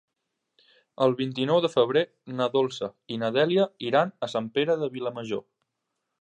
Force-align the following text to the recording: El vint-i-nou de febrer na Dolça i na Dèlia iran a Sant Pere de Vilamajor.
El 1.05 1.11
vint-i-nou 1.19 1.59
de 1.65 1.69
febrer 1.73 2.03
na 2.39 2.47
Dolça 2.55 2.89
i 3.17 3.21
na 3.25 3.29
Dèlia 3.37 3.67
iran 3.91 4.15
a 4.29 4.31
Sant 4.35 4.49
Pere 4.57 4.79
de 4.85 4.91
Vilamajor. 4.97 5.47